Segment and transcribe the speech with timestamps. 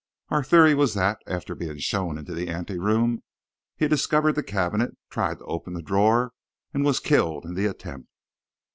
[0.29, 3.21] "Our theory was that, after being shown into the ante room,
[3.77, 6.33] he discovered the cabinet, tried to open the drawer,
[6.73, 8.09] and was killed in the attempt.